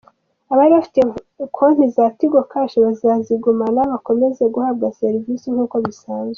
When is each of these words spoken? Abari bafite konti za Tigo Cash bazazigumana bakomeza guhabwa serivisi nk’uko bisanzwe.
Abari 0.51 0.71
bafite 0.77 1.01
konti 1.55 1.83
za 1.95 2.05
Tigo 2.17 2.39
Cash 2.51 2.75
bazazigumana 2.85 3.81
bakomeza 3.91 4.43
guhabwa 4.53 4.95
serivisi 5.01 5.47
nk’uko 5.53 5.77
bisanzwe. 5.85 6.29